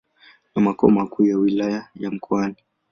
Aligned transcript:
na 0.55 0.61
makao 0.61 0.89
makuu 0.89 1.25
ya 1.25 1.37
Wilaya 1.37 1.87
ya 1.95 2.11
Mkoani. 2.11 2.55